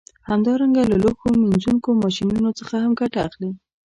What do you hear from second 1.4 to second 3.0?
مینځونکو ماشینونو څخه هم